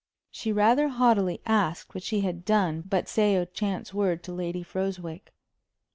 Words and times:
She 0.31 0.51
rather 0.51 0.87
haughtily 0.87 1.41
asked 1.45 1.93
what 1.93 2.01
she 2.01 2.21
had 2.21 2.43
done 2.43 2.81
but 2.89 3.07
say 3.07 3.35
a 3.35 3.45
chance 3.45 3.93
word 3.93 4.23
to 4.23 4.33
Lady 4.33 4.63
Froswick? 4.63 5.31